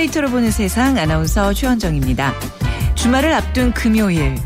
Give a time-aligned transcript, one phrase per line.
[0.00, 2.32] 빅데이터로 보는 세상 아나운서 최원정입니다.
[2.94, 4.36] 주말을 앞둔 금요일.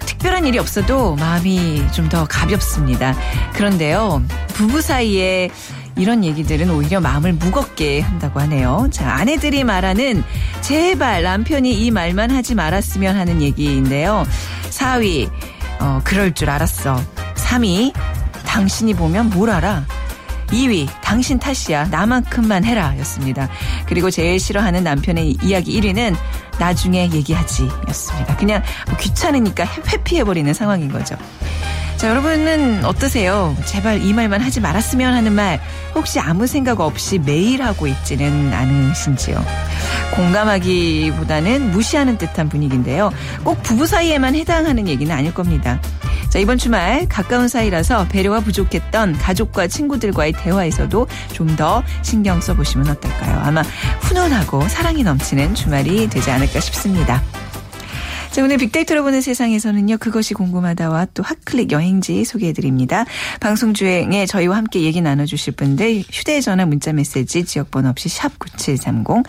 [0.00, 3.14] 특별한 일이 없어도 마음이 좀 더 가볍습니다.
[3.54, 4.22] 그런데요,
[4.54, 5.50] 부부 사이에
[5.96, 8.88] 이런 얘기들은 오히려 마음을 무겁게 한다고 하네요.
[8.90, 10.24] 자, 아내들이 말하는
[10.60, 14.24] 제발 남편이 이 말만 하지 말았으면 하는 얘기인데요.
[14.70, 15.30] 4위,
[15.80, 17.00] 어, 그럴 줄 알았어.
[17.34, 17.92] 3위,
[18.46, 19.84] 당신이 보면 뭘 알아?
[20.48, 23.48] 2위 당신 탓이야 나만큼만 해라 였습니다.
[23.86, 26.16] 그리고 제일 싫어하는 남편의 이야기 1위는
[26.58, 28.36] 나중에 얘기하지 였습니다.
[28.36, 31.16] 그냥 뭐 귀찮으니까 회피해버리는 상황인 거죠.
[31.96, 33.56] 자 여러분은 어떠세요?
[33.64, 35.60] 제발 이 말만 하지 말았으면 하는 말
[35.94, 39.42] 혹시 아무 생각 없이 매일 하고 있지는 않으신지요?
[40.14, 43.12] 공감하기보다는 무시하는 듯한 분위기인데요.
[43.44, 45.80] 꼭 부부 사이에만 해당하는 얘기는 아닐 겁니다.
[46.28, 53.40] 자, 이번 주말 가까운 사이라서 배려가 부족했던 가족과 친구들과의 대화에서도 좀 더 신경 써보시면 어떨까요?
[53.40, 53.62] 아마
[54.02, 57.22] 훈훈하고 사랑이 넘치는 주말이 되지 않을까 싶습니다.
[58.30, 63.06] 자, 오늘 빅데이터로 보는 세상에서는요, 그것이 궁금하다와 또 핫클릭 여행지 소개해드립니다.
[63.40, 69.24] 방송 중에 저희와 함께 얘기 나눠주실 분들 휴대전화 문자 메시지 지역번호 없이 샵9730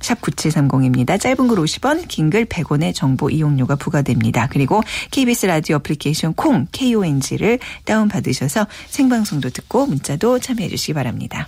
[0.00, 1.20] 샵 9730입니다.
[1.20, 4.48] 짧은 글 50원, 긴 글 100원의 정보 이용료가 부과됩니다.
[4.50, 11.46] 그리고 KBS 라디오 어플리케이션 콩 KONG를 다운 받으셔서 생방송도 듣고 문자도 참여해 주시기 바랍니다.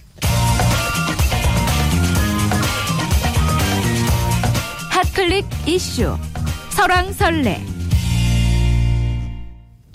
[4.91, 6.17] 핫클릭 이슈
[6.71, 7.80] 설왕설래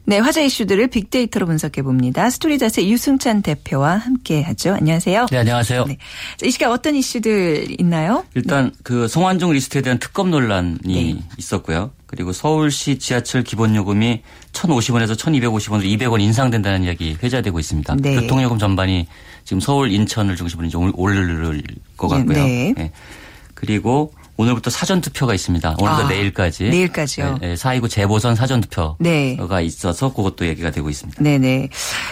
[0.07, 2.29] 네, 화제 이슈들을 빅데이터로 분석해 봅니다.
[2.29, 4.75] 스토리닷의 유승찬 대표와 함께 하죠.
[4.75, 5.25] 안녕하세요.
[5.31, 5.85] 네, 안녕하세요.
[5.85, 5.97] 네.
[6.43, 8.23] 이 시간 어떤 이슈들 있나요?
[8.35, 8.71] 일단 네.
[8.83, 11.15] 그 성완종 리스트에 대한 특검 논란이 네.
[11.37, 11.89] 있었고요.
[12.05, 14.21] 그리고 서울시 지하철 기본요금이
[14.51, 17.95] 1,050원에서 1,250원으로 200원 인상된다는 이야기 회자되고 있습니다.
[17.95, 18.15] 네.
[18.15, 19.07] 교통요금 전반이
[19.43, 21.63] 지금 서울, 인천을 중심으로 이제 오를
[21.97, 22.43] 것 같고요.
[22.45, 22.73] 네.
[22.77, 22.91] 네.
[23.55, 25.75] 그리고 오늘부터 사전 투표가 있습니다.
[25.79, 26.65] 오늘부터 아, 내일까지.
[26.65, 27.37] 내일까지요.
[27.41, 29.37] 네, 4.29 재보선 사전 투표가 네.
[29.63, 31.23] 있어서 그것도 얘기가 되고 있습니다.
[31.23, 31.69] 네네.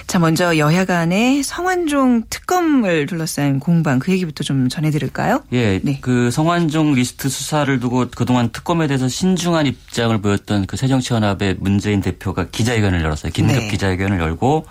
[0.07, 5.44] 자 먼저 여야 간의 성완종 특검을 둘러싼 공방 그 얘기부터 좀 전해드릴까요?
[5.51, 5.79] 예.
[5.84, 6.00] 네.
[6.01, 12.45] 그 성완종 리스트 수사를 두고 그동안 특검에 대해서 신중한 입장을 보였던 그 새정치연합의 문재인 대표가
[12.50, 13.31] 기자회견을 열었어요.
[13.31, 13.67] 긴급 네.
[13.69, 14.66] 기자회견을 열고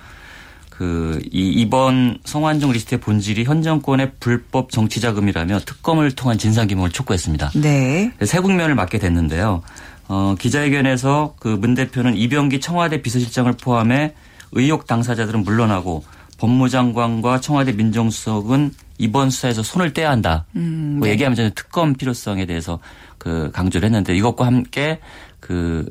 [0.77, 6.91] 그, 이, 이번 성완종 리스트의 본질이 현 정권의 불법 정치 자금이라며 특검을 통한 진상 규명을
[6.91, 7.51] 촉구했습니다.
[7.57, 8.11] 네.
[8.25, 9.63] 새 국면을 맞게 됐는데요.
[10.09, 14.15] 어, 기자회견에서 그 문 대표는 이병기 청와대 비서실장을 포함해
[14.53, 16.05] 의혹 당사자들은 물러나고
[16.39, 20.47] 법무장관과 청와대 민정수석은 이번 수사에서 손을 떼야 한다.
[20.57, 21.13] 음, 뭐 네.
[21.13, 22.79] 얘기하면서 특검 필요성에 대해서
[23.19, 25.01] 그 강조를 했는데 이것과 함께
[25.39, 25.85] 그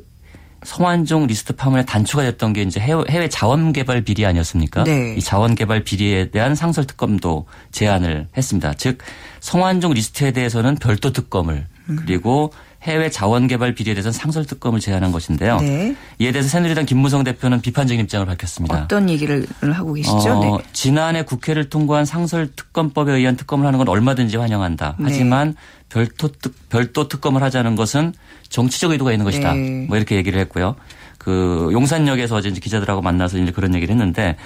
[0.64, 4.84] 성완종 리스트 파문의 단초가 됐던 게 이제 해외 자원 개발 비리 아니었습니까?
[4.84, 5.14] 네.
[5.16, 8.74] 이 자원 개발 비리에 대한 상설 특검도 제안을 했습니다.
[8.74, 8.98] 즉
[9.40, 11.96] 성완종 리스트에 대해서는 별도 특검을 음.
[12.00, 12.52] 그리고
[12.82, 15.58] 해외 자원 개발 비리에 대해서는 상설 특검을 제안한 것인데요.
[15.60, 15.94] 네.
[16.18, 18.82] 이에 대해서 새누리당 김무성 대표는 비판적인 입장을 밝혔습니다.
[18.82, 20.30] 어떤 얘기를 하고 계시죠?
[20.32, 20.64] 어, 네.
[20.72, 24.96] 지난해 국회를 통과한 상설 특검법에 의한 특검을 하는 건 얼마든지 환영한다.
[24.98, 25.04] 네.
[25.08, 25.54] 하지만
[25.88, 28.14] 별도, 특, 별도 특검을 하자는 것은
[28.48, 29.52] 정치적 의도가 있는 것이다.
[29.54, 29.86] 네.
[29.86, 30.74] 뭐 이렇게 얘기를 했고요.
[31.18, 34.36] 그 용산역에서 어제 기자들하고 만나서 이제 그런 얘기를 했는데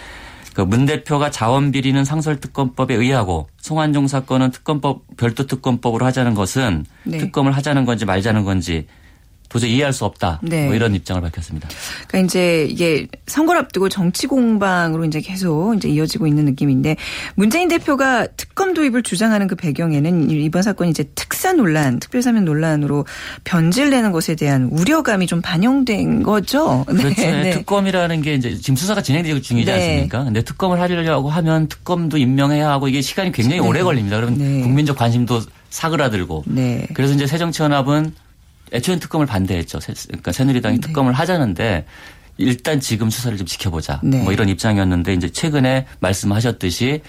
[0.56, 7.18] 그문 대표가 자원 비리는 상설 특검법에 의하고 송환종 사건은 특검법 별도 특검법으로 하자는 것은 네.
[7.18, 8.86] 특검을 하자는 건지 말자는 건지
[9.48, 10.40] 도저히 이해할 수 없다.
[10.42, 10.66] 네.
[10.66, 11.68] 뭐 이런 입장을 밝혔습니다.
[12.08, 16.96] 그러니까 이제 이게 선거를 앞두고 정치 공방으로 이제 계속 이제 이어지고 있는 느낌인데
[17.34, 23.06] 문재인 대표가 특검 도입을 주장하는 그 배경에는 이번 사건이 이제 특사 논란, 특별사면 논란으로
[23.44, 26.84] 변질되는 것에 대한 우려감이 좀 반영된 거죠.
[26.92, 27.02] 네.
[27.02, 27.22] 그렇죠.
[27.22, 27.50] 네.
[27.50, 29.72] 특검이라는 게 이제 지금 수사가 진행되고 중이지 네.
[29.72, 30.24] 않습니까?
[30.24, 33.66] 근데 특검을 하려고 하면 특검도 임명해야 하고 이게 시간이 굉장히 네.
[33.66, 34.16] 오래 걸립니다.
[34.16, 34.62] 그러면 네.
[34.62, 36.44] 국민적 관심도 사그라들고.
[36.94, 38.14] 그래서 이제 새정치연합은
[38.72, 39.78] 애초에 특검을 반대했죠.
[40.08, 40.86] 그러니까 새누리당이 네.
[40.86, 41.86] 특검을 하자는데
[42.38, 44.00] 일단 지금 수사를 좀 지켜보자.
[44.02, 44.22] 네.
[44.22, 47.02] 뭐 이런 입장이었는데 이제 최근에 말씀하셨듯이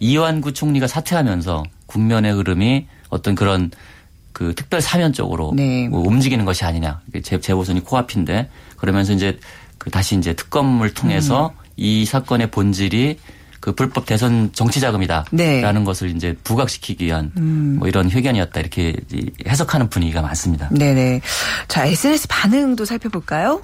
[0.00, 3.70] 이완구 총리가 사퇴하면서 국면의 흐름이 어떤 그런
[4.32, 5.88] 그 특별 사면 쪽으로 네.
[5.88, 7.00] 뭐 움직이는 것이 아니냐.
[7.22, 9.38] 재, 재보선이 코앞인데 그러면서 이제
[9.78, 11.64] 그 다시 이제 특검을 통해서 음.
[11.76, 13.18] 이 사건의 본질이
[13.64, 15.84] 그 불법 대선 정치 자금이다라는 네.
[15.86, 17.76] 것을 이제 부각시키기 위한 음.
[17.78, 18.94] 뭐 이런 회견이었다 이렇게
[19.48, 20.68] 해석하는 분위기가 많습니다.
[20.68, 21.22] 네네.
[21.66, 23.62] 자 SNS 반응도 살펴볼까요?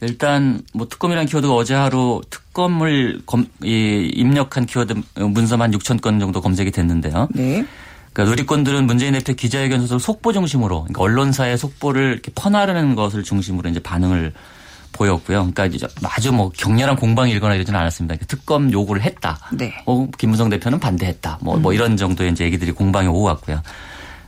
[0.00, 6.40] 일단 뭐 특검이라는 키워드가 어제 하루 특검을 검, 이, 입력한 키워드 문서만 6천 건 정도
[6.40, 7.28] 검색이 됐는데요.
[7.34, 7.66] 네.
[8.14, 13.68] 그러니까 누리꾼들은 문재인 대표 기자회견 소설 속보 중심으로 그러니까 언론사의 속보를 이렇게 퍼나르는 것을 중심으로
[13.68, 14.32] 이제 반응을
[14.92, 15.38] 보였고요.
[15.38, 18.16] 그러니까 이제 아주 뭐 격렬한 공방이 일거나 이러지는 않았습니다.
[18.26, 19.38] 특검 요구를 했다.
[19.52, 19.74] 네.
[19.86, 21.38] 어, 김무성 대표는 반대했다.
[21.40, 23.62] 뭐, 뭐 이런 정도의 이제 얘기들이 공방에 오고 갔고요.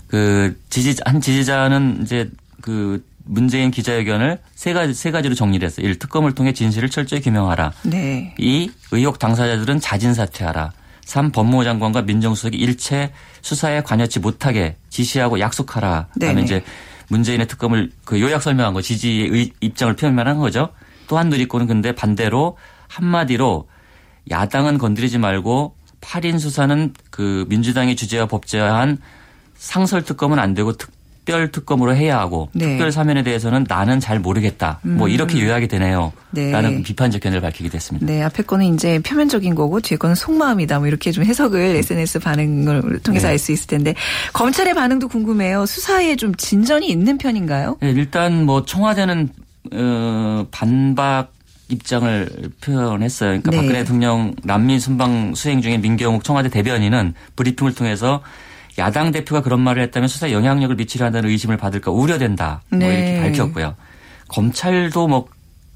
[0.09, 2.31] 그 지지 한 지지자는 이제
[2.61, 5.87] 그 문재인 기자회견을 세 가지 세 가지로 정리를 했어요.
[5.87, 7.73] 일 특검을 통해 진실을 철저히 규명하라.
[7.85, 8.35] 네.
[8.39, 10.73] 이 의혹 당사자들은 자진 사퇴하라.
[11.05, 11.33] 3.
[11.33, 13.13] 법무부 장관과 민정수석이 일체
[13.43, 16.09] 수사에 관여치 못하게 지시하고 약속하라.
[16.21, 16.63] 하면 이제
[17.09, 20.71] 문재인의 특검을 그 요약 설명한 거 지지의 입장을 표명한 거죠.
[21.07, 22.57] 또한 누리꾼은 근데 반대로
[22.89, 23.69] 한마디로
[24.31, 28.99] 야당은 건드리지 말고 8인 수사는 그 민주당의 주재와 법제화한
[29.55, 30.91] 상설 특검은 안 되고 특
[31.25, 32.65] 별 특검으로 해야 하고 네.
[32.65, 32.71] 음.
[32.71, 34.81] 특별 사면에 대해서는 나는 잘 모르겠다.
[34.83, 36.13] 뭐 이렇게 요약이 되네요.
[36.31, 36.51] 네.
[36.51, 38.07] 라는 비판적 견해를 밝히기도 했습니다.
[38.07, 40.79] 네, 앞에 거는 이제 표면적인 거고 뒤에 거는 속마음이다.
[40.79, 43.33] 뭐 이렇게 좀 해석을 SNS 반응을 통해서 네.
[43.33, 43.95] 알수 있을 텐데
[44.33, 45.67] 검찰의 반응도 궁금해요.
[45.67, 47.79] 수사에 좀 진전이 있는 편인가요?
[47.81, 49.31] 네, 일단 뭐 청와대는
[49.73, 51.33] 어, 반박
[51.69, 52.29] 입장을
[52.61, 53.41] 표현했어요.
[53.41, 53.57] 그러니까 네.
[53.57, 58.23] 박근혜 대통령 난민 순방 수행 중에 민경욱 청와대 대변인은 브리핑을 통해서
[58.79, 62.63] 야당 대표가 그런 말을 했다면 수사에 영향력을 미치려 한다는 의심을 받을까 우려된다.
[62.71, 62.87] 뭐 네.
[62.87, 63.77] 이렇게 밝혔고요.
[64.29, 65.29] 검찰도 뭐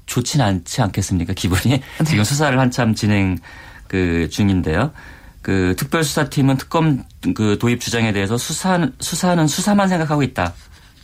[0.05, 1.33] 좋진 않지 않겠습니까?
[1.33, 2.03] 기분이 네.
[2.05, 3.37] 지금 수사를 한참 진행
[3.87, 4.91] 그 중인데요.
[5.41, 7.03] 그 특별수사팀은 특검
[7.33, 10.53] 그 도입 주장에 대해서 수사 수사는 수사만 생각하고 있다.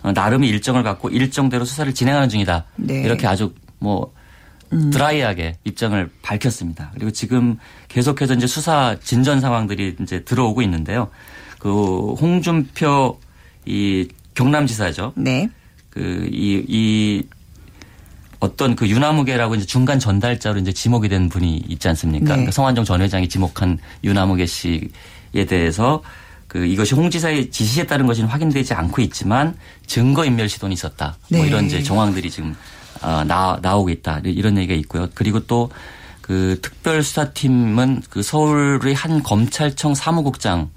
[0.04, 2.66] 어, 나름의 일정을 갖고 일정대로 수사를 진행하는 중이다.
[2.76, 3.00] 네.
[3.00, 3.06] 음.
[3.06, 4.14] 이렇게 아주 뭐
[4.92, 6.92] 드라이하게 입장을 밝혔습니다.
[6.96, 7.58] 그리고 지금
[7.88, 11.10] 계속해서 이제 수사 진전 상황들이 이제 들어오고 있는데요.
[11.66, 13.20] 그 홍준표
[13.66, 15.14] 이 경남지사죠.
[15.16, 15.50] 네.
[15.90, 17.24] 그 이 이
[18.40, 22.26] 어떤 그 유나무계라고 이제 중간 전달자로 이제 지목이 된 분이 있지 않습니까?
[22.26, 22.30] 네.
[22.34, 26.04] 그러니까 성완종 전 회장이 지목한 유나무계 씨에 대해서
[26.48, 29.56] 그 이것이 홍 지사의 지시에 따른 것이는 확인되지 않고 있지만
[29.88, 31.18] 증거 인멸 시도는 있었다.
[31.32, 31.48] 뭐 네.
[31.48, 32.56] 이런 이제 정황들이 지금
[33.02, 34.22] 아, 나 나오고 있다.
[34.26, 35.08] 이런 얘기가 있고요.
[35.16, 35.72] 그리고 또
[36.22, 40.72] 그 특별수사팀은 그 서울의 한 검찰청 사무국장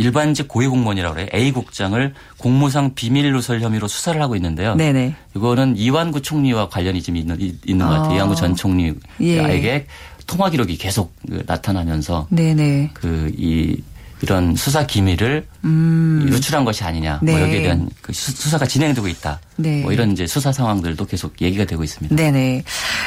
[0.00, 1.28] 일반직 고위공무원이라고 그래요.
[1.34, 4.74] A국장을 공무상 비밀 누설 혐의로 수사를 하고 있는데요.
[4.74, 5.14] 네네.
[5.36, 8.12] 이거는 이완구 총리와 관련이 좀 있는, 있는 것 같아요.
[8.12, 8.16] 아.
[8.16, 9.86] 이완구 전 총리에게 예.
[10.26, 12.90] 통화 기록이 계속 그 나타나면서 네네.
[12.94, 13.76] 그이
[14.22, 16.28] 이런 수사 기밀을 음.
[16.30, 17.20] 유출한 것이 아니냐.
[17.22, 17.32] 네.
[17.32, 19.40] 뭐 여기에 대한 그 수- 수사가 진행되고 있다.
[19.62, 19.82] 네.
[19.82, 22.14] 뭐 이런 이제 수사 상황들도 계속 얘기가 되고 있습니다.
[22.14, 22.64] 네네.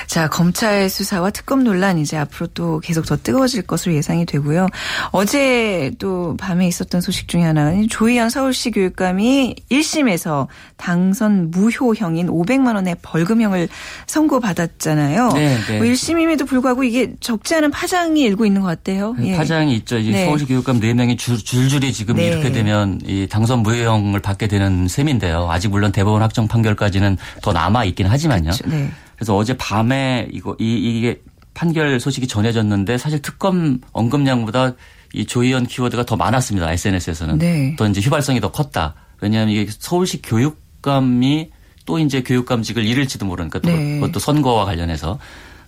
[0.08, 4.68] 자, 검찰 수사와 특검 논란 이제 앞으로 또 계속 더 뜨거워질 것으로 예상이 되고요.
[5.12, 10.48] 어제 또 밤에 있었던 소식 중에 하나는 조희연 서울시 교육감이 1심에서
[10.78, 13.70] 당선 무효형인 500만 원의 벌금형을
[14.08, 15.30] 선고받았잖아요.
[15.34, 15.78] 네, 네.
[15.78, 19.16] 뭐 1심임에도 불구하고 이게 적지 않은 파장이 일고 있는 것 같아요.
[19.22, 19.36] 예.
[19.36, 19.98] 파장이 있죠.
[19.98, 20.26] 이제 네.
[20.26, 22.28] 서울시 교육감 4명이 줄, 줄줄이 지금 네.
[22.28, 25.50] 이렇게 되면 이 당선 무효형을 받게 되는 셈인데요.
[25.50, 28.51] 아직 물론 대법원 확정 판결까지는 더 남아 있긴 하지만요.
[28.66, 28.92] 네.
[29.16, 31.22] 그래서 어제 밤에 이거 이 이게
[31.54, 34.74] 판결 소식이 전해졌는데 사실 특검 언급량보다
[35.13, 36.72] 이 조희연 키워드가 더 많았습니다.
[36.72, 37.38] SNS에서는.
[37.38, 37.75] 네.
[37.78, 38.95] 더 이제 휘발성이 더 컸다.
[39.22, 41.51] 왜냐하면 이게 서울시 교육감이
[41.86, 44.00] 또 이제 교육감직을 잃을지도 모르니까 또 네.
[44.00, 45.19] 그것도 선거와 관련해서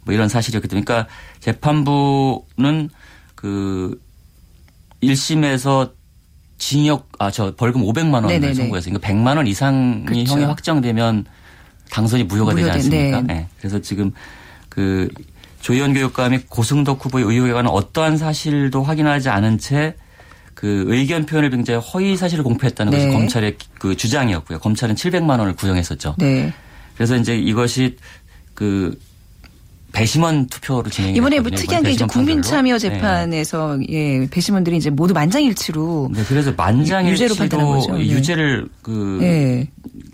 [0.03, 2.89] 뭐 이런 사실이었기 때문에 그러니까 재판부는
[3.35, 3.99] 그
[5.03, 5.91] 1심에서
[6.57, 8.53] 징역 아 저 벌금 500만 원을 네네네.
[8.53, 8.93] 선고했어요.
[8.97, 10.33] 그러니까 100만 원 이상이 그렇죠.
[10.33, 11.25] 형이 확정되면
[11.91, 13.21] 당선이 무효가 되지 무효된, 않습니까?
[13.21, 13.33] 네.
[13.33, 13.47] 네.
[13.59, 14.11] 그래서 지금
[14.69, 15.07] 그
[15.61, 19.95] 조희연 교육감이 고승덕 후보의 의혹에 관한 어떠한 사실도 확인하지 않은 채
[20.55, 23.11] 그 의견 표현을 굉장히 허위 사실을 공표했다는 것이 네.
[23.11, 24.59] 검찰의 그 주장이었고요.
[24.59, 26.15] 검찰은 700만 원을 구형했었죠.
[26.17, 26.53] 네.
[26.95, 27.97] 그래서 이제 이것이
[28.53, 28.97] 그
[29.95, 31.49] 배심원 투표로 진행이 이번에 뭐.
[31.51, 32.05] 특이한 게 이제.
[32.05, 32.79] 국민참여 네.
[32.79, 37.97] 재판에서 예, 배심원들이 이제 모두 만장일치로 네, 그래서 만장일치로 유죄로.
[37.97, 38.07] 네.
[38.07, 39.67] 유죄를 그 예.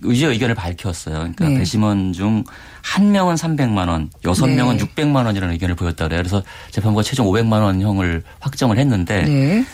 [0.04, 1.16] 의제 의견을 밝혔어요.
[1.16, 1.58] 그러니까 네.
[1.58, 2.44] 배심원 중
[2.84, 4.56] 한 명은 300만 원, 여섯 네.
[4.56, 6.22] 명은 600만 원이라는 의견을 보였다 그래요.
[6.22, 9.66] 그래서 재판부가 최종 500만 원형을 확정을 했는데 네.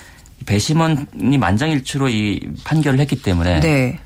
[0.46, 4.00] 배심원이 만장일치로 이 판결을 했기 때문에 네.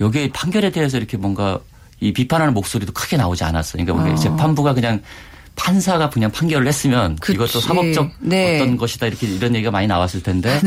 [0.00, 1.58] 여기에 판결에 대해서 이렇게 뭔가
[2.00, 3.84] 이 비판하는 목소리도 크게 나오지 않았어요.
[3.84, 4.12] 그러니까 어.
[4.12, 5.00] 우리 재판부가 그냥
[5.58, 7.34] 판사가 그냥 판결을 했으면 그치.
[7.34, 8.56] 이것도 사법적 네.
[8.56, 10.60] 어떤 것이다 이렇게 이런 얘기가 많이 나왔을 텐데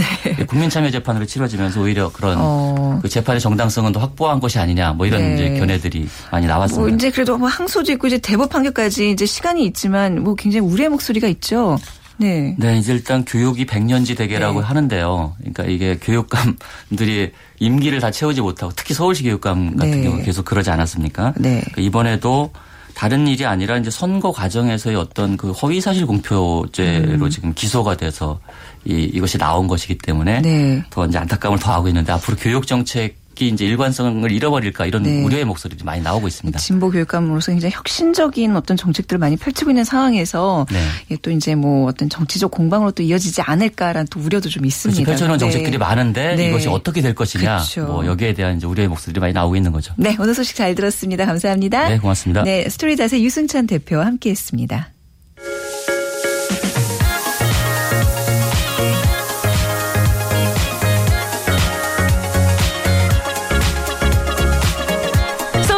[0.47, 2.99] 국민참여 재판으로 치러지면서 오히려 그런 어.
[3.01, 5.33] 그 재판의 정당성은 더 확보한 것이 아니냐 뭐 이런 네.
[5.33, 6.95] 이제 견해들이 많이 뭐 나왔습니다.
[6.95, 11.27] 이제 그래도 뭐 항소도 있고 이제 대법 판결까지 이제 시간이 있지만 뭐 굉장히 우려의 목소리가
[11.29, 11.77] 있죠.
[12.17, 12.55] 네.
[12.59, 14.65] 네, 이제 일단 교육이 백년지 대계라고 네.
[14.67, 15.35] 하는데요.
[15.39, 20.03] 그러니까 이게 교육감들이 임기를 다 채우지 못하고 특히 서울시 교육감 같은 네.
[20.03, 21.33] 경우 계속 그러지 않았습니까?
[21.37, 21.63] 네.
[21.73, 22.51] 그 이번에도
[22.93, 27.29] 다른 일이 아니라 이제 선거 과정에서의 어떤 그 허위 사실 공표죄로 음.
[27.29, 28.39] 지금 기소가 돼서
[28.85, 30.83] 이 이것이 나온 것이기 때문에 네.
[30.89, 35.23] 더 이제 안타까움을 더하고 있는데 앞으로 교육 정책 이 교육이 이제 일관성을 잃어버릴까 이런 네.
[35.23, 36.59] 우려의 목소리도 많이 나오고 있습니다.
[36.59, 40.79] 진보 교육감으로서 굉장히 혁신적인 어떤 정책들을 많이 펼치고 있는 상황에서 네.
[41.09, 45.03] 예, 또 이제 뭐 어떤 정치적 공방으로 또 이어지지 않을까라는 또 우려도 좀 있습니다.
[45.03, 45.11] 그렇죠.
[45.11, 45.77] 펼쳐놓은 정책들이 네.
[45.77, 46.49] 많은데 네.
[46.49, 47.57] 이것이 어떻게 될 것이냐.
[47.57, 47.85] 그렇죠.
[47.85, 49.93] 뭐 여기에 대한 이제 우려의 목소리들이 많이 나오고 있는 거죠.
[49.97, 51.25] 네, 오늘 소식 잘 들었습니다.
[51.25, 51.89] 감사합니다.
[51.89, 52.43] 네, 고맙습니다.
[52.43, 54.89] 네, 스토리닷의 유승찬 대표와 함께했습니다.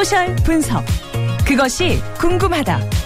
[0.04, 0.84] 소셜 분석.
[1.46, 3.03] 그것이 궁금하다.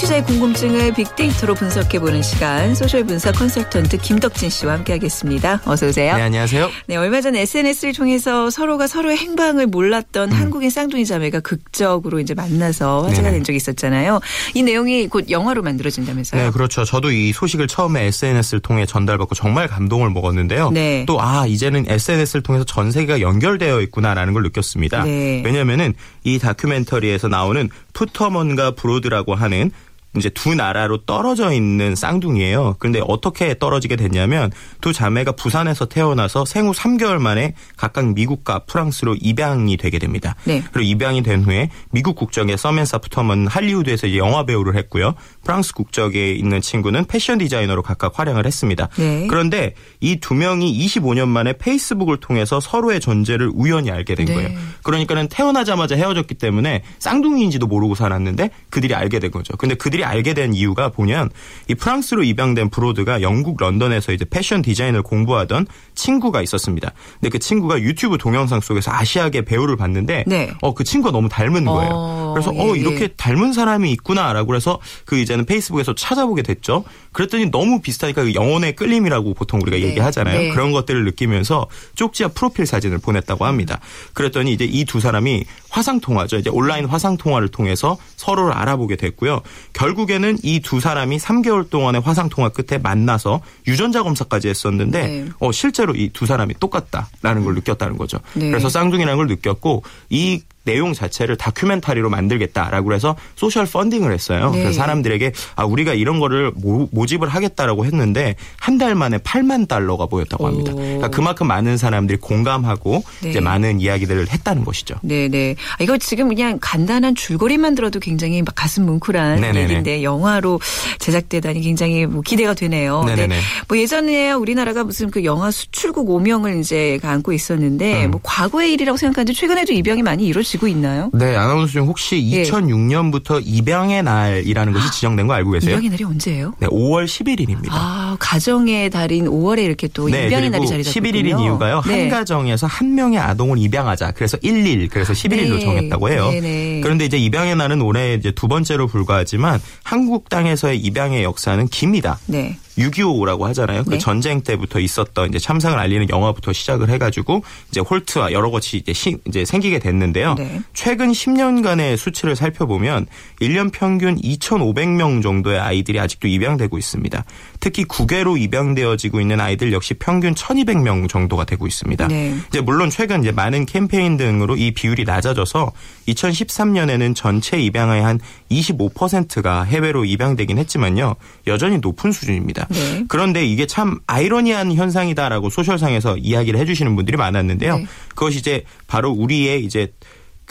[0.00, 5.62] 청취자의 궁금증을 빅데이터로 분석해보는 시간 소셜 분석 컨설턴트 김덕진 씨와 함께하겠습니다.
[5.66, 6.16] 어서 오세요.
[6.16, 6.70] 네, 안녕하세요.
[6.86, 13.02] 네, 얼마 전 SNS를 통해서 서로가 서로의 행방을 몰랐던 한국인 쌍둥이 자매가 극적으로 이제 만나서
[13.02, 13.24] 화제가 음.
[13.24, 13.32] 네네.
[13.32, 14.20] 된 적이 있었잖아요.
[14.54, 16.44] 이 내용이 곧 영화로 만들어진다면서요?
[16.44, 16.84] 네, 그렇죠.
[16.84, 20.70] 저도 이 소식을 처음에 SNS를 통해 전달받고 정말 감동을 먹었는데요.
[20.70, 21.04] 네.
[21.06, 25.04] 또, 아, 이제는 SNS를 통해서 전 세계가 연결되어 있구나라는 걸 느꼈습니다.
[25.04, 25.42] 네.
[25.44, 29.70] 왜냐면은 이 다큐멘터리에서 나오는 푸터먼과 브로드라고 하는
[30.16, 32.76] 이제 두 나라로 떨어져 있는 쌍둥이에요.
[32.78, 34.50] 그런데 어떻게 떨어지게 됐냐면
[34.80, 40.34] 두 자매가 부산에서 태어나서 생후 3개월 만에 각각 미국과 프랑스로 입양이 되게 됩니다.
[40.44, 40.62] 네.
[40.72, 45.14] 그리고 입양이 된 후에 미국 국적의 서멘사 푸터먼 할리우드에서 영화 배우를 했고요.
[45.44, 48.88] 프랑스 국적에 있는 친구는 패션 디자이너로 각각 활약을 했습니다.
[48.96, 49.26] 네.
[49.28, 54.34] 그런데 이 두 명이 25년 만에 페이스북을 통해서 서로의 존재를 우연히 알게 된 네.
[54.34, 54.50] 거예요.
[54.82, 59.56] 그러니까는 태어나자마자 헤어졌기 때문에 쌍둥이인지도 모르고 살았는데 그들이 알게 된 거죠.
[59.56, 61.30] 근데 그들이 알게 된 이유가 보면
[61.68, 65.66] 이 프랑스로 입양된 브로드가 영국 런던에서 이제 패션 디자인을 공부하던
[66.00, 66.92] 친구가 있었습니다.
[67.20, 70.50] 근데 그 친구가 유튜브 동영상 속에서 아시아계 배우를 봤는데 네.
[70.62, 71.90] 어그 친구가 너무 닮은 거예요.
[71.92, 72.80] 어, 그래서 예, 어 예.
[72.80, 76.84] 이렇게 닮은 사람이 있구나라고 해서 그 이제는 페이스북에서 찾아보게 됐죠.
[77.12, 79.82] 그랬더니 너무 비슷하니까 그 영혼의 끌림이라고 보통 우리가 네.
[79.84, 80.38] 얘기하잖아요.
[80.38, 80.48] 네.
[80.50, 81.66] 그런 것들을 느끼면서
[81.96, 83.80] 쪽지와 프로필 사진을 보냈다고 합니다.
[84.14, 86.38] 그랬더니 이제 이 두 사람이 화상 통화죠.
[86.38, 89.40] 이제 온라인 화상 통화를 통해서 서로를 알아보게 됐고요.
[89.72, 95.26] 결국에는 이 두 사람이 3개월 동안의 화상 통화 끝에 만나서 유전자 검사까지 했었는데 네.
[95.40, 98.18] 어 실제로 이 두 사람이 똑같다라는 걸 느꼈다는 거죠.
[98.34, 98.50] 네.
[98.50, 104.50] 그래서 쌍둥이라는 걸 느꼈고 이 내용 자체를 다큐멘터리로 만들겠다라고 해서 소셜 펀딩을 했어요.
[104.50, 104.62] 네.
[104.62, 110.06] 그래서 사람들에게 아 우리가 이런 거를 모, 모집을 하겠다라고 했는데 한 달 만에 8만 달러가
[110.10, 110.72] 모였다고 합니다.
[110.72, 110.76] 오.
[110.76, 113.28] 그러니까 그만큼 많은 사람들이 공감하고 네.
[113.28, 114.94] 이제 많은 이야기들을 했다는 것이죠.
[115.02, 115.56] 네네.
[115.78, 119.62] 아, 이거 지금 그냥 간단한 줄거리만 들어도 굉장히 막 가슴 뭉클한 네네네.
[119.64, 120.60] 얘기인데 영화로
[120.98, 123.04] 제작되다니 굉장히 뭐 기대가 되네요.
[123.04, 123.38] 네네네.
[123.68, 128.12] 뭐 예전에 우리나라가 무슨 그 영화 수출국 오명을 이제 안고 있었는데 음.
[128.12, 131.10] 뭐 과거의 일이라고 생각하는데 최근에도 입양이 많이 이루어지고 있나요?
[131.12, 132.42] 네, 아나운서 중 혹시 예.
[132.42, 135.72] 2006년부터 입양의 날이라는 것이 지정된 거 알고 계세요?
[135.72, 136.54] 입양의 날이 언제예요?
[136.58, 137.68] 네, 5월 11일입니다.
[137.70, 141.82] 아, 가정의 달인 5월에 이렇게 또 입양의 날이 네, 자리 잡고 11일인 이유가요.
[141.86, 142.00] 네.
[142.02, 144.12] 한 가정에서 한 명의 아동을 입양하자.
[144.12, 145.60] 그래서 11, 그래서 11일로 네.
[145.60, 146.30] 정했다고 해요.
[146.30, 146.80] 네네.
[146.82, 152.18] 그런데 이제 입양의 날은 올해 이제 두 번째로 불과하지만 한국 땅에서의 입양의 역사는 깁니다.
[152.26, 152.58] 네.
[152.80, 153.84] 6.25라고 하잖아요.
[153.84, 153.98] 그 네.
[153.98, 159.18] 전쟁 때부터 있었던 이제 참상을 알리는 영화부터 시작을 해가지고 이제 홀트와 여러 것이 이제, 시-
[159.26, 160.34] 이제 생기게 됐는데요.
[160.36, 160.60] 네.
[160.74, 163.06] 최근 10년간의 수치를 살펴보면
[163.40, 167.24] 1년 평균 2,500명 정도의 아이들이 아직도 입양되고 있습니다.
[167.60, 172.08] 특히 국외로 입양되어지고 있는 아이들 역시 평균 1,200명 정도가 되고 있습니다.
[172.08, 172.34] 네.
[172.48, 175.72] 이제 물론 최근 이제 많은 캠페인 등으로 이 비율이 낮아져서
[176.08, 178.18] 2013년에는 전체 입양의 한
[178.50, 181.16] 25%가 해외로 입양되긴 했지만요.
[181.46, 182.66] 여전히 높은 수준입니다.
[182.70, 183.04] 네.
[183.08, 187.78] 그런데 이게 참 아이러니한 현상이다라고 소셜상에서 이야기를 해주시는 분들이 많았는데요.
[187.78, 187.86] 네.
[188.10, 189.92] 그것이 이제 바로 우리의 이제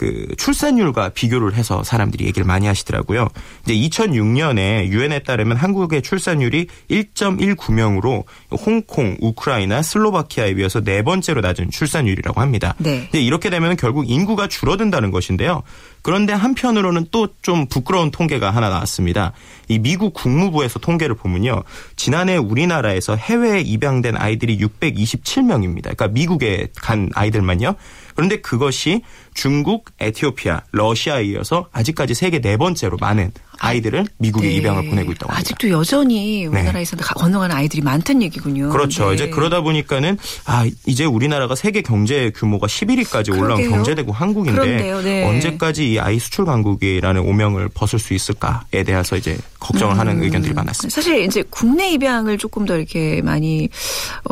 [0.00, 3.28] 그 출산율과 비교를 해서 사람들이 얘기를 많이 하시더라고요.
[3.66, 12.40] 이제 2006년에 유엔에 따르면 한국의 출산율이 1.19명으로 홍콩, 우크라이나, 슬로바키아에 비해서 네 번째로 낮은 출산율이라고
[12.40, 12.74] 합니다.
[12.78, 13.08] 네.
[13.10, 15.62] 이제 이렇게 되면 결국 인구가 줄어든다는 것인데요.
[16.00, 19.32] 그런데 한편으로는 또 좀 부끄러운 통계가 하나 나왔습니다.
[19.68, 21.62] 이 미국 국무부에서 통계를 보면요.
[21.96, 25.82] 지난해 우리나라에서 해외에 입양된 아이들이 627명입니다.
[25.82, 27.74] 그러니까 미국에 간 아이들만요.
[28.14, 29.02] 그런데 그것이
[29.40, 34.54] 중국, 에티오피아, 러시아에 이어서 아직까지 세계 네 번째로 많은 아이들을 미국에 네.
[34.56, 35.38] 입양을 보내고 있다고 합니다.
[35.38, 38.68] 아직도 여전히 우리나라에서 건너가는 아이들이 많다는 얘기군요.
[38.70, 39.08] 그렇죠.
[39.08, 39.14] 네.
[39.14, 43.68] 이제 그러다 보니까는 아 이제 우리나라가 세계 경제 규모가 10위까지 올라온.
[43.70, 45.24] 경제대국 한국인데 네.
[45.26, 50.00] 언제까지 이 아이 수출 강국이라는 오명을 벗을 수 있을까에 대해서 이제 걱정을 음.
[50.00, 50.94] 하는 의견들이 많았습니다.
[50.94, 53.68] 사실 이제 국내 입양을 조금 더 이렇게 많이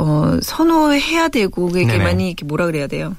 [0.00, 2.04] 어 선호해야 되고 이게 네네.
[2.04, 3.16] 많이 이렇게 뭐라 그래야 돼요.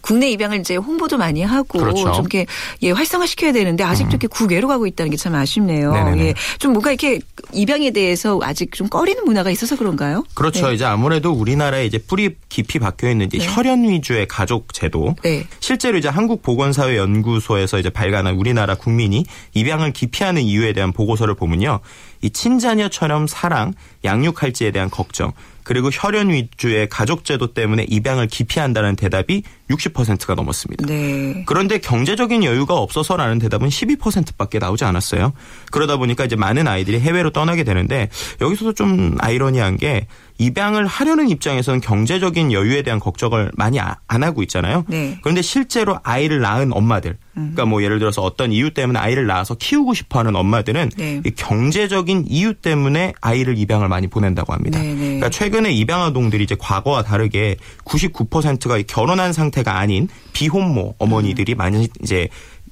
[0.00, 2.06] 국내 입양을 이제 홍보도 많이 하고 그렇죠.
[2.08, 2.12] 음.
[2.14, 2.46] 좀 이렇게
[2.82, 5.92] 예 활성화 시켜야 되는데 아직도 이렇게 국외로 가고 있다는 게 참 아쉽네요.
[5.92, 6.26] 네네네.
[6.28, 6.34] 예.
[6.58, 7.20] 좀 뭔가 이렇게
[7.52, 10.24] 입양에 대해서 아직 좀 꺼리는 문화가 있어서 그런가요?
[10.34, 10.68] 그렇죠.
[10.68, 10.74] 네.
[10.74, 13.46] 이제 아무래도 우리나라에 이제 뿌리 깊이 박혀 있는 이제 네.
[13.46, 15.16] 혈연 위주의 가족 제도.
[15.22, 15.46] 네.
[15.60, 21.80] 실제로 이제 한국 보건사회 연구소에서 이제 발간한 우리나라 국민이 입양을 기피하는 이유에 대한 보고서를 보면요.
[22.22, 23.72] 이 친자녀처럼 사랑,
[24.04, 25.32] 양육할지에 대한 걱정,
[25.66, 30.86] 그리고 혈연 위주의 가족 제도 때문에 입양을 기피한다는 대답이 60%가 넘었습니다.
[30.86, 31.42] 네.
[31.46, 35.32] 그런데 경제적인 여유가 없어서라는 대답은 12%밖에 나오지 않았어요.
[35.70, 38.08] 그러다 보니까 이제 많은 아이들이 해외로 떠나게 되는데
[38.40, 40.06] 여기서도 좀 아이러니한 게
[40.38, 44.84] 입양을 하려는 입장에서는 경제적인 여유에 대한 걱정을 많이 아- 안 하고 있잖아요.
[44.86, 45.18] 네.
[45.22, 49.94] 그런데 실제로 아이를 낳은 엄마들, 그러니까 뭐 예를 들어서 어떤 이유 때문에 아이를 낳아서 키우고
[49.94, 51.22] 싶어하는 엄마들은 네.
[51.24, 54.78] 이 경제적인 이유 때문에 아이를 입양을 많이 보낸다고 합니다.
[54.78, 54.98] 네, 네.
[54.98, 57.56] 그러니까 최근에 입양 아동들이 이제 과거와 다르게
[57.86, 61.56] 99%가 결혼한 상태 가 아닌 비혼모 어머니들이 음.
[61.56, 62.28] 많이 이제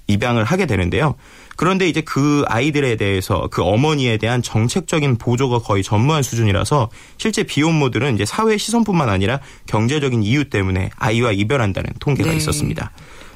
[0.07, 1.14] 입양을 하게 되는데요.
[1.57, 8.14] 그런데 이제 그 아이들에 대해서 그 어머니에 대한 정책적인 보조가 거의 전무한 수준이라서 실제 비혼모들은
[8.14, 12.37] 이제 사회 시선뿐만 아니라 경제적인 이유 때문에 아이와 이별한다는 통계가 네.
[12.37, 12.91] 있었습니다.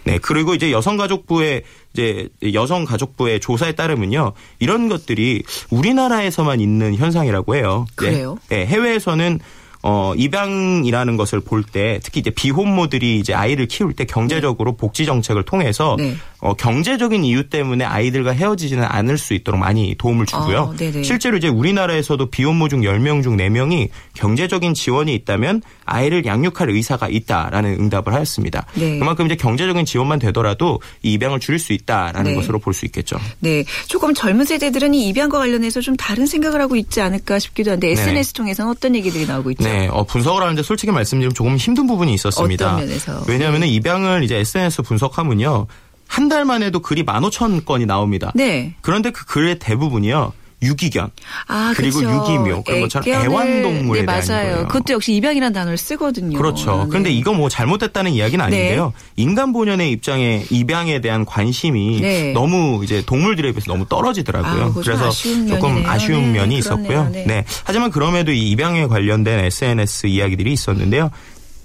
[0.04, 0.18] 네.
[0.18, 1.62] 그리고 이제 여성가족부의
[1.92, 4.32] 이제 여성가족부의 조사에 따르면요.
[4.58, 7.86] 이런 것들이 우리나라에서만 있는 현상이라고 해요.
[7.90, 7.94] 네.
[7.94, 8.38] 그래요?
[8.48, 8.66] 네.
[8.66, 9.38] 해외에서는
[9.82, 15.44] 어, 입양이라는 것을 볼 때 특히 이제 비혼모들이 이제 아이를 키울 때 경제적으로 복지 정책을
[15.44, 16.14] 통해서 네.
[16.40, 20.72] 어, 경제적인 이유 때문에 아이들과 헤어지지는 않을 수 있도록 많이 도움을 주고요.
[20.72, 21.02] 아.
[21.02, 27.74] 실제로 이제 우리나라에서도 비혼모 중 10명 중 4명이 경제적인 지원이 있다면 아이를 양육할 의사가 있다라는
[27.80, 28.66] 응답을 하였습니다.
[28.74, 28.98] 네.
[28.98, 32.34] 그만큼 이제 경제적인 지원만 되더라도 이 입양을 줄일 수 있다라는 네.
[32.34, 33.18] 것으로 볼 수 있겠죠.
[33.40, 33.64] 네.
[33.88, 37.90] 조금 젊은 세대들은 이 입양과 관련해서 좀 다른 생각을 하고 있지 않을까 싶기도 한데.
[37.90, 39.64] SNS 통해서는 어떤 얘기들이 나오고 있죠?
[39.64, 42.74] 네, 어, 분석을 하는데 솔직히 말씀드리면 조금 힘든 부분이 있었습니다.
[42.74, 43.24] 어떤 면에서?
[43.26, 45.66] 왜냐하면 입양을 이제 SNS 분석하면요.
[46.08, 48.32] 한 달만 해도 글이 15,000건이 나옵니다.
[48.34, 48.74] 네.
[48.80, 50.32] 그런데 그 글의 대부분이요.
[50.60, 51.10] 유기견.
[51.46, 52.16] 아, 그리고 그렇죠.
[52.16, 54.50] 유기묘 그런 것처럼 애완동물에 네, 대한 맞아요.
[54.54, 54.66] 거예요.
[54.66, 56.36] 그것도 역시 입양이라는 단어를 쓰거든요.
[56.36, 56.78] 그렇죠.
[56.82, 56.86] 네.
[56.88, 58.92] 그런데 이거 뭐 잘못됐다는 이야기는 아닌데요.
[59.14, 62.32] 인간 본연의 입장에 입양에 대한 관심이 네.
[62.32, 64.64] 너무 이제 동물들에 비해서 너무 떨어지더라고요.
[64.64, 65.90] 아, 그래서 아쉬운 조금 면이네요.
[65.92, 66.58] 아쉬운 네, 면이.
[66.58, 67.08] 있었고요.
[67.12, 67.24] 네.
[67.24, 67.44] 네.
[67.62, 71.10] 하지만 그럼에도 이 입양에 관련된 SNS 이야기들이 있었는데요.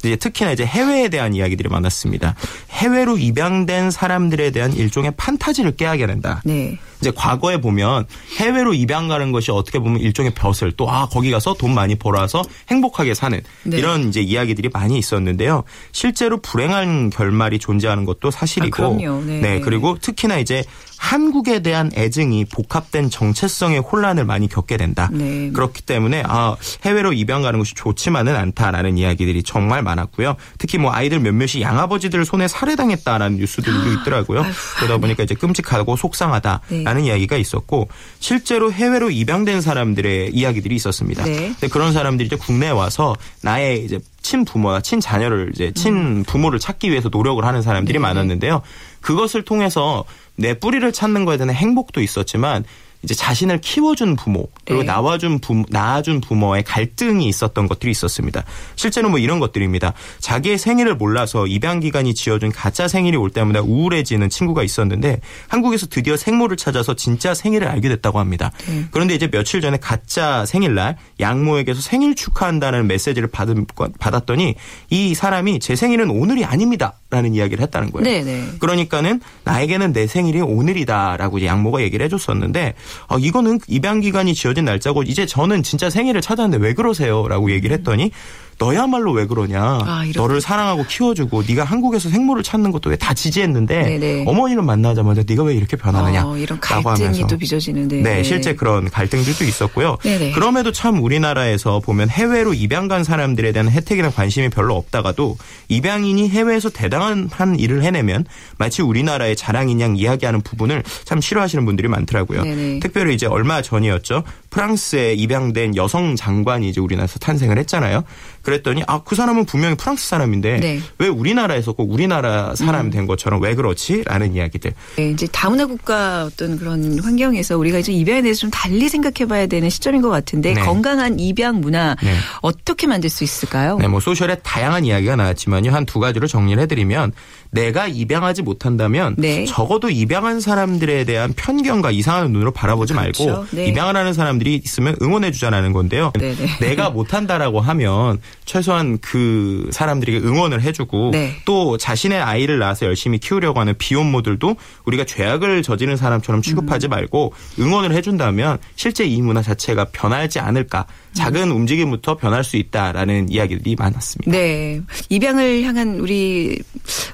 [0.03, 2.35] 이제 특히나 이제 해외에 대한 이야기들이 많았습니다.
[2.71, 6.41] 해외로 입양된 사람들에 대한 일종의 판타지를 깨하게 된다.
[6.45, 6.77] 네.
[7.03, 8.05] 이제 과거에 보면
[8.39, 12.43] 해외로 입양 가는 것이 어떻게 보면 일종의 벼슬 또 아 거기 가서 돈 많이 벌어와서
[12.69, 13.77] 행복하게 사는 네.
[13.77, 15.63] 이런 이제 이야기들이 많이 있었는데요.
[15.91, 19.23] 실제로 불행한 결말이 존재하는 것도 사실이고 아, 그럼요.
[19.23, 19.59] 네.
[19.59, 20.63] 그리고 특히나 이제
[20.99, 25.09] 한국에 대한 애증이 복합된 정체성의 혼란을 많이 겪게 된다.
[25.11, 25.49] 네.
[25.51, 30.35] 그렇기 때문에 아 해외로 입양 가는 것이 좋지만은 않다라는 이야기들이 정말 많았고요.
[30.59, 34.45] 특히 뭐 아이들 몇몇이 양아버지들 손에 살해당했다라는 뉴스들도 있더라고요.
[34.77, 37.87] 그러다 보니까 이제 끔찍하고 속상하다라는 이야기가 있었고
[38.19, 41.23] 실제로 해외로 입양된 사람들의 이야기들이 있었습니다.
[41.25, 41.47] 네.
[41.49, 47.43] 근데 그런 사람들이 이제 국내에 와서 나의 이제 친부모나 친자녀를 이제 친부모를 찾기 위해서 노력을
[47.43, 47.99] 하는 사람들이 네.
[47.99, 48.61] 많았는데요.
[49.01, 52.63] 그것을 통해서 내 뿌리를 찾는 거에 대한 행복도 있었지만
[53.03, 54.87] 이제 자신을 키워준 부모 그리고 네.
[54.87, 58.43] 낳아준 부모, 낳아준 부모의 갈등이 있었던 것들이 있었습니다.
[58.75, 59.93] 실제로 뭐 이런 것들입니다.
[60.19, 66.15] 자기의 생일을 몰라서 입양 기관이 지어준 가짜 생일이 올 때마다 우울해지는 친구가 있었는데 한국에서 드디어
[66.15, 68.51] 생모를 찾아서 진짜 생일을 알게 됐다고 합니다.
[68.67, 68.85] 네.
[68.91, 73.67] 그런데 이제 며칠 전에 가짜 생일날 양모에게서 생일 축하한다는 메시지를 받은,
[73.99, 74.55] 받았더니
[74.89, 78.03] 이 사람이 제 생일은 오늘이 아닙니다라는 이야기를 했다는 거예요.
[78.05, 78.59] 네네.
[78.59, 82.75] 그러니까는 나에게는 내 생일이 오늘이다라고 양모가 얘기를 해줬었는데
[83.07, 87.75] 어, 이거는 입양 기간이 지어진 날짜고 이제 저는 진짜 생일을 찾았는데 왜 그러세요 라고 얘기를
[87.77, 88.11] 했더니
[88.59, 90.03] 너야말로 왜 그러냐 아.
[90.15, 94.23] 너를 사랑하고 키워주고 네가 한국에서 생모를 찾는 것도 왜 다 지지했는데 네네.
[94.27, 98.01] 어머니를 만나자마자 네가 왜 이렇게 변하느냐 어, 이런 갈등이 하면서 또 빚어지는데.
[98.01, 99.97] 네, 실제 그런 갈등들도 있었고요.
[100.03, 100.31] 네네.
[100.31, 105.37] 그럼에도 참 우리나라에서 보면 해외로 입양 간 사람들에 대한 혜택이나 관심이 별로 없다가도
[105.67, 108.25] 입양인이 해외에서 대단한 한 일을 해내면
[108.57, 112.43] 마치 우리나라의 자랑인 양 이야기하는 부분을 참 싫어하시는 분들이 많더라고요.
[112.43, 112.79] 네네.
[112.79, 114.23] 특별히 이제 얼마 전이었죠.
[114.49, 118.03] 프랑스에 입양된 여성 장관이 이제 우리나라에서 탄생을 했잖아요.
[118.43, 120.75] 그랬더니 아 그 사람은 분명히 프랑스 사람인데 네.
[120.77, 120.83] 음.
[120.99, 124.73] 왜 우리나라에서 꼭 우리나라 사람 된 것처럼 왜 그렇지?라는 이야기들.
[124.95, 129.69] 네, 이제 다문화 국가 어떤 그런 환경에서 우리가 이제 입양에 대해서 좀 달리 생각해봐야 되는
[129.69, 130.61] 시점인 것 같은데 네.
[130.61, 132.15] 건강한 입양 문화 네.
[132.41, 133.77] 어떻게 만들 수 있을까요?
[133.77, 135.71] 네, 뭐 소셜에 다양한 이야기가 나왔지만요.
[135.71, 137.11] 한 두 가지로 정리를 해드리면
[137.51, 139.45] 내가 입양하지 못한다면 네.
[139.45, 143.45] 적어도 입양한 사람들에 대한 편견과 이상한 눈으로 바라보지 말고 그렇죠.
[143.51, 143.67] 네.
[143.67, 146.11] 입양을 하는 사람들이 있으면 응원해 주자라는 건데요.
[146.17, 146.59] 네네.
[146.61, 151.35] 내가 못한다라고 하면 최소한 그 사람들에게 응원을 해주고 네.
[151.45, 157.93] 또 자신의 아이를 낳아서 열심히 키우려고 하는 비혼모들도 우리가 죄악을 저지른 사람처럼 취급하지 말고 응원을
[157.93, 164.31] 해준다면 실제 이 문화 자체가 변하지 않을까 작은 움직임부터 변할 수 있다라는 이야기들이 많았습니다.
[164.31, 164.81] 네.
[165.09, 166.59] 입양을 향한 우리